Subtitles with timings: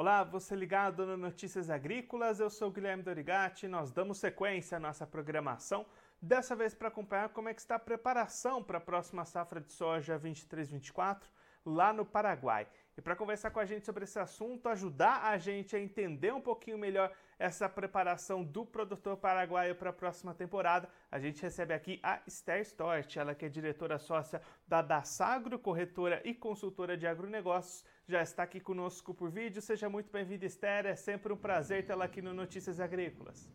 [0.00, 5.06] Olá, você ligado no Notícias Agrícolas, eu sou Guilherme Dorigati, nós damos sequência à nossa
[5.06, 5.84] programação,
[6.22, 9.70] dessa vez para acompanhar como é que está a preparação para a próxima safra de
[9.70, 11.24] soja 23-24
[11.66, 12.66] lá no Paraguai.
[12.96, 16.40] E para conversar com a gente sobre esse assunto, ajudar a gente a entender um
[16.40, 21.98] pouquinho melhor essa preparação do produtor paraguaio para a próxima temporada, a gente recebe aqui
[22.02, 27.84] a Esther Stort, ela que é diretora sócia da Dassagro, corretora e consultora de agronegócios,
[28.10, 29.62] já está aqui conosco por vídeo.
[29.62, 30.84] Seja muito bem-vinda, Esther.
[30.84, 33.48] É sempre um prazer tê-la aqui no Notícias Agrícolas.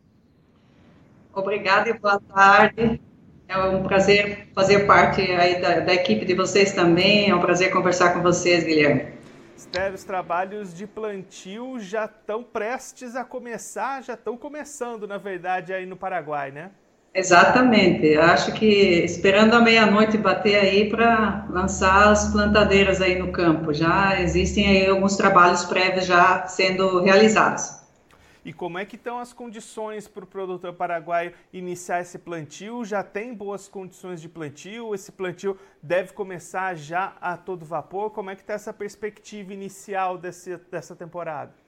[1.34, 2.98] Obrigada e boa tarde.
[3.46, 7.28] É um prazer fazer parte aí da, da equipe de vocês também.
[7.28, 9.12] É um prazer conversar com vocês, Guilherme.
[9.54, 15.74] Esther, os trabalhos de plantio já estão prestes a começar, já estão começando, na verdade,
[15.74, 16.70] aí no Paraguai, né?
[17.16, 18.14] Exatamente.
[18.18, 23.72] Acho que esperando a meia-noite bater aí para lançar as plantadeiras aí no campo.
[23.72, 27.80] Já existem aí alguns trabalhos prévios já sendo realizados.
[28.44, 32.84] E como é que estão as condições para o produtor paraguaio iniciar esse plantio?
[32.84, 34.94] Já tem boas condições de plantio?
[34.94, 38.10] Esse plantio deve começar já a todo vapor?
[38.10, 41.65] Como é que está essa perspectiva inicial desse, dessa temporada?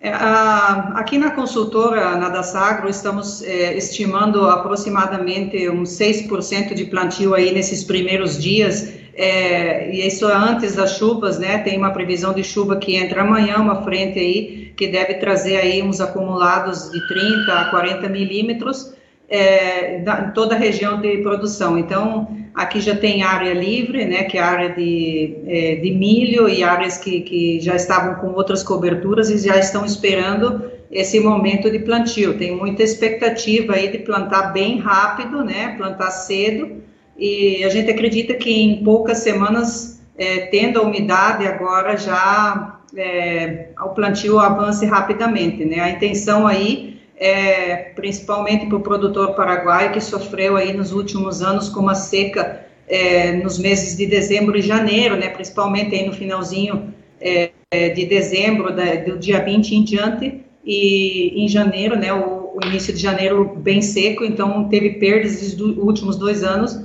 [0.00, 7.52] É, aqui na consultora, na Dasagro, estamos é, estimando aproximadamente uns 6% de plantio aí
[7.52, 12.76] nesses primeiros dias, é, e isso antes das chuvas, né, tem uma previsão de chuva
[12.76, 17.64] que entra amanhã, uma frente aí, que deve trazer aí uns acumulados de 30 a
[17.70, 18.94] 40 milímetros,
[19.28, 21.76] é, em toda a região de produção.
[21.76, 26.48] Então, aqui já tem área livre, né, que é a área de, é, de milho
[26.48, 31.70] e áreas que, que já estavam com outras coberturas e já estão esperando esse momento
[31.70, 32.36] de plantio.
[32.36, 36.82] Tem muita expectativa aí de plantar bem rápido, né, plantar cedo,
[37.16, 43.68] e a gente acredita que em poucas semanas, é, tendo a umidade agora já é,
[43.80, 50.00] o plantio avance rapidamente, né, a intenção aí é, principalmente para o produtor paraguaio que
[50.00, 55.16] sofreu aí nos últimos anos com uma seca é, nos meses de dezembro e janeiro,
[55.16, 61.44] né, principalmente aí no finalzinho é, de dezembro, da, do dia 20 em diante, e
[61.44, 66.16] em janeiro, né, o, o, início de janeiro bem seco, então teve perdas nos últimos
[66.16, 66.82] dois anos,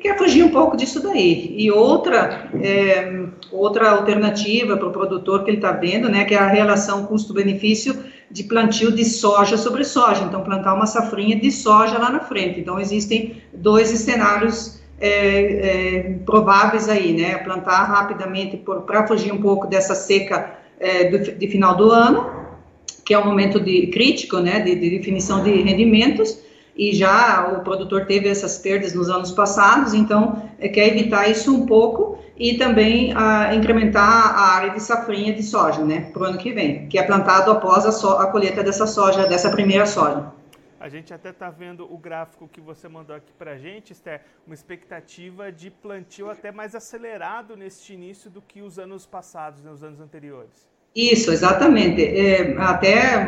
[0.00, 1.54] quer fugir um pouco disso daí.
[1.56, 6.38] E outra, é, outra alternativa para o produtor que ele está vendo, né, que é
[6.38, 7.96] a relação custo-benefício,
[8.30, 12.60] de plantio de soja sobre soja, então plantar uma safrinha de soja lá na frente.
[12.60, 17.38] Então existem dois cenários é, é, prováveis aí, né?
[17.38, 18.56] Plantar rapidamente
[18.86, 22.30] para fugir um pouco dessa seca é, do, de final do ano,
[23.04, 24.60] que é um momento de crítico, né?
[24.60, 26.38] De, de definição de rendimentos
[26.78, 31.52] e já o produtor teve essas perdas nos anos passados, então é, quer evitar isso
[31.52, 36.24] um pouco e também a, incrementar a área de safrinha de soja, né, para o
[36.26, 39.86] ano que vem, que é plantado após a, so, a colheita dessa soja, dessa primeira
[39.86, 40.32] soja.
[40.80, 44.20] A gente até está vendo o gráfico que você mandou aqui para a gente, Esther,
[44.46, 49.80] uma expectativa de plantio até mais acelerado neste início do que os anos passados, nos
[49.80, 50.68] né, anos anteriores.
[50.94, 52.02] Isso, exatamente.
[52.02, 53.26] É, até é,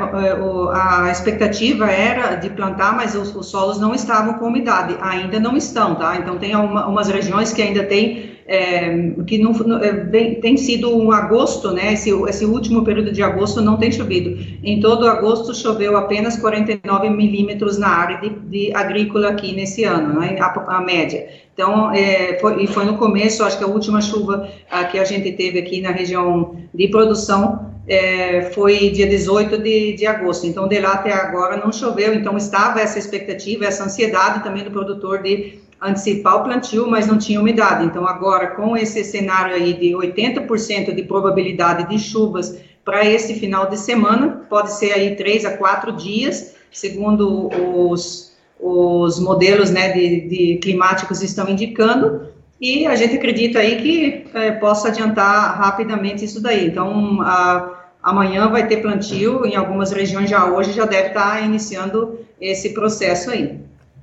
[0.73, 5.57] a expectativa era de plantar, mas os, os, solos não estavam com umidade, ainda não
[5.57, 6.17] estão, tá?
[6.17, 9.93] Então tem uma, umas regiões que ainda tem é, que não, é,
[10.41, 11.93] tem sido um agosto, né?
[11.93, 14.45] Esse, esse último período de agosto não tem chovido.
[14.65, 20.19] Em todo agosto choveu apenas 49 milímetros na área de, de agrícola aqui nesse ano,
[20.19, 20.37] né?
[20.41, 21.29] a, a média.
[21.55, 25.05] Então, é, foi, e foi no começo, acho que a última chuva a, que a
[25.05, 30.49] gente teve aqui na região de produção é, foi dia 18 de, de agosto.
[30.49, 32.13] Então, de lá até agora não choveu.
[32.15, 37.17] Então, estava essa expectativa, essa ansiedade também do produtor de antecipar o plantio, mas não
[37.17, 37.87] tinha umidade.
[37.87, 43.69] Então, agora, com esse cenário aí de 80% de probabilidade de chuvas para esse final
[43.69, 47.49] de semana, pode ser aí três a quatro dias, segundo
[47.89, 52.29] os, os modelos né, de, de climáticos estão indicando,
[52.61, 56.67] e a gente acredita aí que é, possa adiantar rapidamente isso daí.
[56.67, 62.19] Então, a, amanhã vai ter plantio, em algumas regiões já hoje já deve estar iniciando
[62.39, 63.61] esse processo aí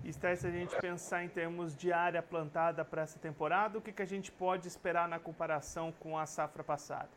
[0.10, 3.92] está se a gente pensar em termos de área plantada para essa temporada, o que,
[3.92, 7.10] que a gente pode esperar na comparação com a safra passada?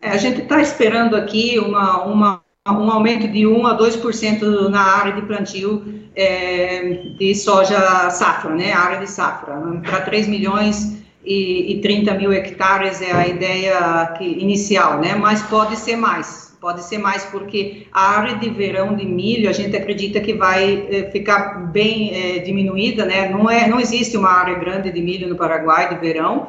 [0.00, 4.82] É, a gente está esperando aqui uma, uma, um aumento de 1 a 2% na
[4.82, 10.95] área de plantio é, de soja safra, né, área de safra, para 3 milhões
[11.26, 16.56] e, e 30 mil hectares é a ideia que, inicial, né, mas pode ser mais,
[16.60, 20.86] pode ser mais, porque a área de verão de milho, a gente acredita que vai
[20.90, 23.28] eh, ficar bem eh, diminuída, né?
[23.28, 26.48] Não, é, não existe uma área grande de milho no Paraguai de verão,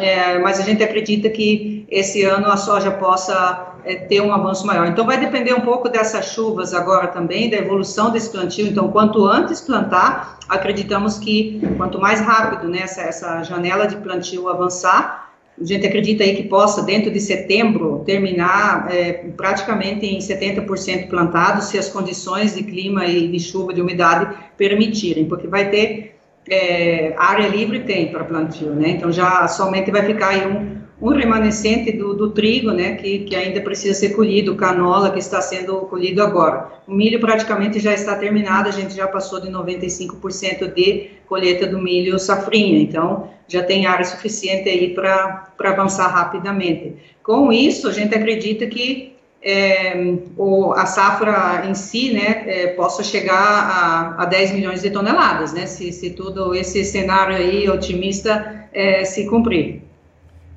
[0.00, 4.66] é, mas a gente acredita que esse ano a soja possa é, ter um avanço
[4.66, 4.86] maior.
[4.86, 8.66] Então, vai depender um pouco dessas chuvas agora também, da evolução desse plantio.
[8.66, 14.48] Então, quanto antes plantar, acreditamos que quanto mais rápido né, essa, essa janela de plantio
[14.48, 15.24] avançar,
[15.60, 21.62] a gente acredita aí que possa, dentro de setembro, terminar é, praticamente em 70% plantado,
[21.62, 26.16] se as condições de clima e de chuva, de umidade permitirem, porque vai ter
[26.50, 28.90] é, área livre tem para plantio, né?
[28.90, 32.94] Então já somente vai ficar aí um, um remanescente do, do, trigo, né?
[32.94, 36.70] Que, que ainda precisa ser colhido, canola que está sendo colhido agora.
[36.86, 41.80] O milho praticamente já está terminado, a gente já passou de 95% de colheita do
[41.80, 46.96] milho safrinha, então já tem área suficiente aí para avançar rapidamente.
[47.22, 53.02] Com isso, a gente acredita que é, o, a safra em si, né, é, possa
[53.02, 58.68] chegar a, a 10 milhões de toneladas, né, se, se tudo esse cenário aí otimista
[58.72, 59.83] é, se cumprir.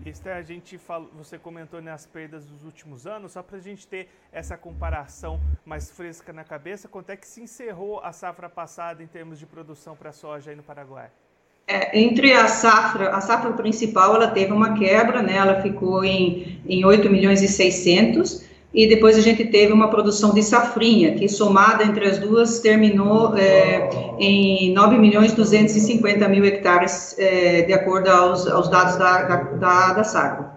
[0.09, 3.87] Esther, a gente falou, você comentou nas perdas dos últimos anos, só para a gente
[3.87, 9.03] ter essa comparação mais fresca na cabeça, quanto é que se encerrou a safra passada
[9.03, 11.09] em termos de produção para soja aí no Paraguai?
[11.67, 16.61] É, entre a safra, a safra principal, ela teve uma quebra, né, ela ficou em,
[16.65, 18.46] em 8 milhões e 600,
[18.77, 23.35] e depois a gente teve uma produção de safrinha, que somada entre as duas terminou
[23.35, 23.89] é,
[24.19, 29.93] em 9 milhões 250 mil hectares, é, de acordo aos, aos dados da, da, da,
[29.93, 30.51] da Sagro.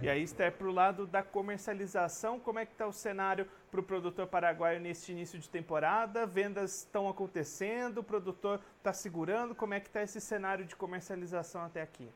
[0.00, 3.80] E aí, Esther, para o lado da comercialização, como é que está o cenário para
[3.80, 6.24] o produtor paraguaio neste início de temporada?
[6.24, 11.62] Vendas estão acontecendo, o produtor está segurando, como é que está esse cenário de comercialização
[11.62, 12.08] até aqui?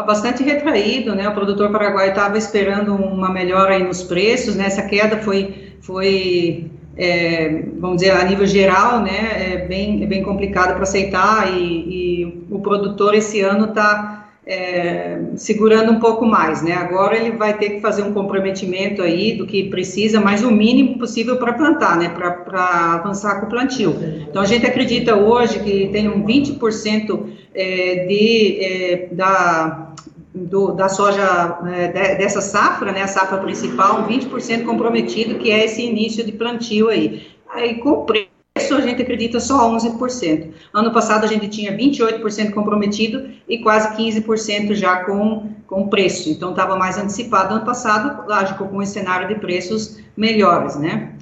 [0.00, 1.28] Bastante retraído, né?
[1.28, 4.66] O produtor paraguaio estava esperando uma melhora aí nos preços, né?
[4.66, 9.52] Essa queda foi, foi é, vamos dizer, a nível geral, né?
[9.54, 15.20] É bem, é bem complicado para aceitar e, e, o produtor esse ano está é,
[15.36, 16.72] segurando um pouco mais, né?
[16.72, 20.98] Agora ele vai ter que fazer um comprometimento aí do que precisa, mas o mínimo
[20.98, 22.08] possível para plantar, né?
[22.08, 23.94] Para avançar com o plantio.
[24.28, 29.92] Então a gente acredita hoje que tem um 20% é, de, é, da,
[30.34, 33.02] do, da soja é, dessa safra, né?
[33.02, 37.26] A safra principal, um 20% comprometido, que é esse início de plantio aí.
[37.50, 40.50] Aí com preço a gente acredita só 11%.
[40.72, 46.30] Ano passado a gente tinha 28% comprometido e quase 15% já com, com preço.
[46.30, 51.12] Então estava mais antecipado ano passado, lógico, com um cenário de preços melhores, né?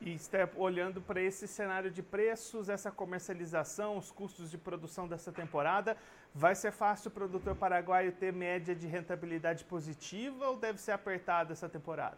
[0.00, 5.30] E Step, olhando para esse cenário de preços, essa comercialização, os custos de produção dessa
[5.30, 5.94] temporada,
[6.34, 11.52] vai ser fácil o produtor paraguaio ter média de rentabilidade positiva ou deve ser apertado
[11.52, 12.16] essa temporada?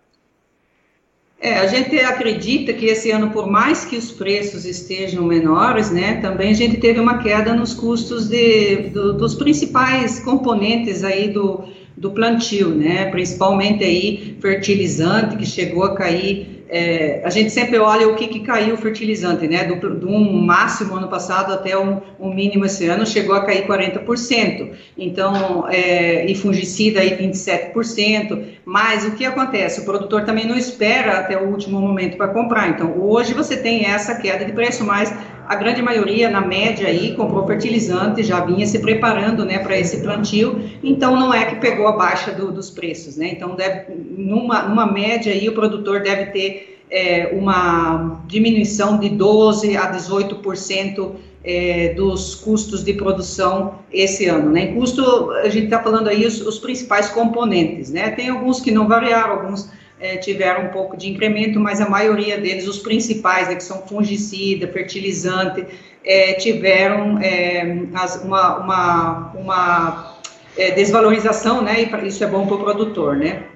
[1.41, 6.21] É, a gente acredita que esse ano, por mais que os preços estejam menores, né,
[6.21, 11.65] também a gente teve uma queda nos custos de, do, dos principais componentes aí do,
[11.97, 18.09] do plantio, né, principalmente aí fertilizante, que chegou a cair é, a gente sempre olha
[18.09, 19.65] o que, que caiu o fertilizante, né?
[19.65, 23.67] Do, do um máximo ano passado até um, um, mínimo esse ano chegou a cair
[23.67, 24.71] 40%.
[24.97, 28.43] Então, é, e fungicida aí 27%.
[28.65, 29.83] Mas o que acontece?
[29.83, 32.71] O produtor também não espera até o último momento para comprar.
[32.71, 35.13] Então, hoje você tem essa queda de preço, mas
[35.53, 40.01] a grande maioria, na média aí, comprou fertilizante, já vinha se preparando, né, para esse
[40.01, 44.63] plantio, então não é que pegou a baixa do, dos preços, né, então deve, numa,
[44.63, 51.11] numa média aí, o produtor deve ter é, uma diminuição de 12% a 18%
[51.45, 56.25] é, dos custos de produção esse ano, né, em custo, a gente está falando aí
[56.25, 59.71] os, os principais componentes, né, tem alguns que não variaram, alguns
[60.03, 63.87] é, tiveram um pouco de incremento, mas a maioria deles, os principais, né, que são
[63.87, 65.65] fungicida, fertilizante,
[66.05, 67.63] é, tiveram é,
[67.95, 70.19] as, uma, uma, uma
[70.59, 73.49] é, desvalorização, né, e isso é bom para o produtor, né.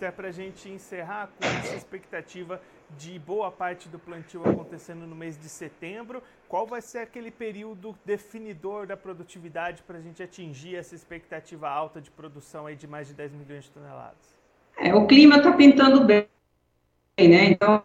[0.00, 2.58] É para a gente encerrar com essa expectativa
[2.96, 6.22] de boa parte do plantio acontecendo no mês de setembro.
[6.48, 12.00] Qual vai ser aquele período definidor da produtividade para a gente atingir essa expectativa alta
[12.00, 14.43] de produção aí de mais de 10 milhões de toneladas?
[14.78, 16.26] É, o clima está pintando bem,
[17.18, 17.46] né?
[17.50, 17.82] Então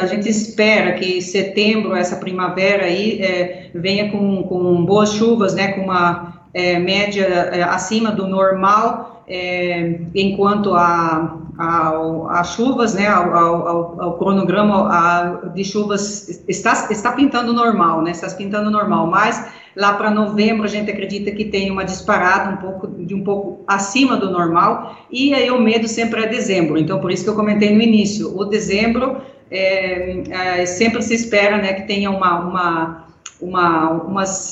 [0.00, 5.72] a gente espera que setembro, essa primavera aí, é, venha com, com boas chuvas, né?
[5.72, 13.06] Com uma é, média é, acima do normal, é, enquanto a, a, chuvas, né?
[13.06, 18.12] Ao, ao, ao cronograma a, de chuvas está, está pintando normal, né?
[18.12, 19.46] Está pintando normal, mas
[19.76, 23.64] Lá para novembro a gente acredita que tem uma disparada um pouco de um pouco
[23.66, 26.78] acima do normal e aí o medo sempre é dezembro.
[26.78, 29.18] Então por isso que eu comentei no início, o dezembro
[29.50, 33.06] é, é, sempre se espera, né, que tenha uma, uma
[33.40, 34.02] uma,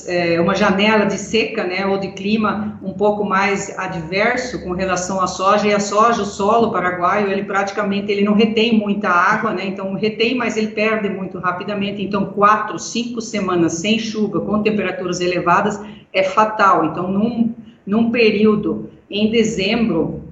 [0.06, 5.20] é, uma janela de seca, né, ou de clima um pouco mais adverso com relação
[5.20, 9.52] à soja, e a soja, o solo paraguaio, ele praticamente ele não retém muita água,
[9.52, 14.62] né, então retém, mas ele perde muito rapidamente, então quatro, cinco semanas sem chuva, com
[14.62, 15.78] temperaturas elevadas,
[16.12, 17.54] é fatal, então num,
[17.86, 20.22] num período em dezembro,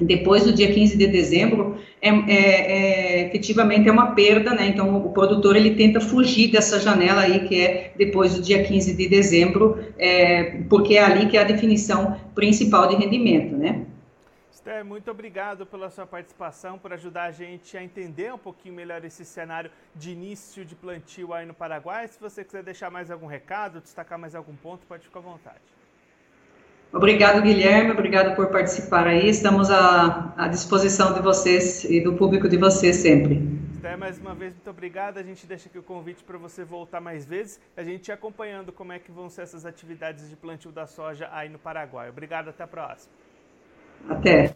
[0.00, 4.66] depois do dia 15 de dezembro, é, é, é, efetivamente é uma perda, né?
[4.68, 8.96] Então o produtor ele tenta fugir dessa janela aí que é depois do dia 15
[8.96, 13.84] de dezembro, é, porque é ali que é a definição principal de rendimento, né?
[14.50, 19.04] Esther, muito obrigado pela sua participação, por ajudar a gente a entender um pouquinho melhor
[19.04, 22.06] esse cenário de início de plantio aí no Paraguai.
[22.06, 25.77] Se você quiser deixar mais algum recado, destacar mais algum ponto, pode ficar à vontade.
[26.92, 27.90] Obrigado, Guilherme.
[27.90, 29.28] Obrigado por participar aí.
[29.28, 33.58] Estamos à, à disposição de vocês e do público de vocês sempre.
[33.98, 35.18] Mais uma vez, muito obrigado.
[35.18, 37.60] A gente deixa aqui o convite para você voltar mais vezes.
[37.76, 41.48] A gente acompanhando como é que vão ser essas atividades de plantio da soja aí
[41.48, 42.08] no Paraguai.
[42.08, 43.12] Obrigado, até a próxima.
[44.08, 44.54] Até.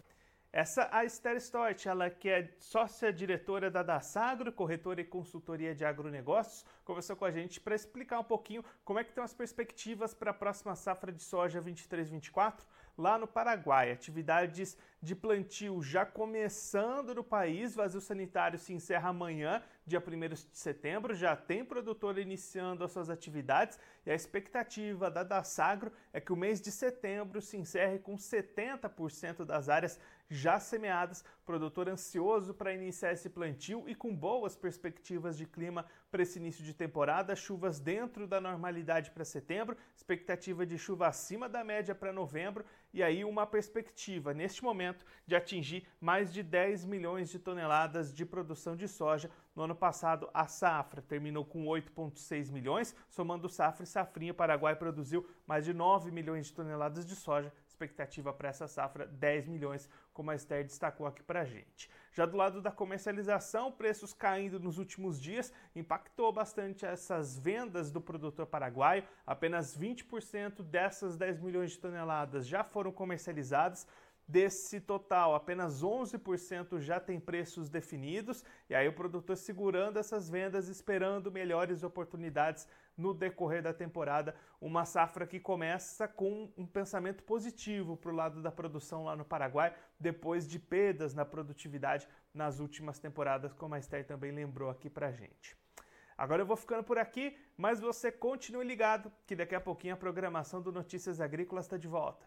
[0.55, 6.63] Essa a Esther Stort, ela que é sócia-diretora da Dasagro, corretora e consultoria de agronegócios,
[6.85, 10.29] conversou com a gente para explicar um pouquinho como é que estão as perspectivas para
[10.29, 12.59] a próxima safra de soja 23-24
[12.95, 13.91] lá no Paraguai.
[13.91, 20.57] Atividades de plantio já começando no país, vazio sanitário se encerra amanhã, dia 1 de
[20.57, 26.31] setembro, já tem produtor iniciando as suas atividades e a expectativa da Dasagro é que
[26.31, 29.99] o mês de setembro se encerre com 70% das áreas
[30.29, 36.23] já semeadas, produtor ansioso para iniciar esse plantio e com boas perspectivas de clima para
[36.23, 41.63] esse início de temporada, chuvas dentro da normalidade para setembro, expectativa de chuva acima da
[41.63, 47.29] média para novembro e aí uma perspectiva neste momento de atingir mais de 10 milhões
[47.29, 49.29] de toneladas de produção de soja.
[49.55, 54.75] No ano passado, a safra terminou com 8,6 milhões, somando safra e safrinha, o Paraguai
[54.75, 59.87] produziu mais de 9 milhões de toneladas de soja, expectativa para essa safra 10 milhões,
[60.11, 61.89] como a Esther destacou aqui para gente.
[62.13, 67.99] Já do lado da comercialização, preços caindo nos últimos dias impactou bastante essas vendas do
[67.99, 69.03] produtor paraguaio.
[69.25, 73.87] Apenas 20% dessas 10 milhões de toneladas já foram comercializadas.
[74.25, 80.69] Desse total, apenas 11% já tem preços definidos, e aí o produtor segurando essas vendas,
[80.69, 84.33] esperando melhores oportunidades no decorrer da temporada.
[84.61, 89.25] Uma safra que começa com um pensamento positivo para o lado da produção lá no
[89.25, 94.89] Paraguai, depois de perdas na produtividade nas últimas temporadas, como a Esther também lembrou aqui
[94.89, 95.57] para gente.
[96.17, 99.97] Agora eu vou ficando por aqui, mas você continue ligado, que daqui a pouquinho a
[99.97, 102.25] programação do Notícias Agrícolas está de volta.